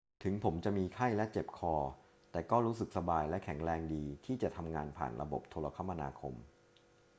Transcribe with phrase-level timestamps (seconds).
[0.23, 1.75] ถึงผมจะมีไข้และเจ็บคอ
[2.31, 6.33] แต่ก็รู้สึกสบายและแข็งแรงดีที่จะทำงานผ่านระบบโทรคมนาคม